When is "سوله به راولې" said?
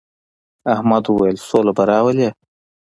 1.49-2.29